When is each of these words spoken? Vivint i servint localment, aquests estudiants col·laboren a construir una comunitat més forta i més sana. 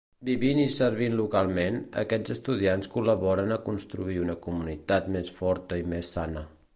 Vivint 0.27 0.59
i 0.61 0.69
servint 0.75 1.17
localment, 1.17 1.77
aquests 2.03 2.33
estudiants 2.37 2.89
col·laboren 2.95 3.55
a 3.57 3.61
construir 3.69 4.19
una 4.25 4.39
comunitat 4.47 5.15
més 5.17 5.31
forta 5.43 5.83
i 5.83 5.87
més 5.93 6.15
sana. 6.19 6.47